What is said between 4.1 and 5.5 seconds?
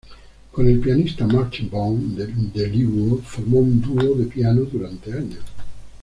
de piano durante años.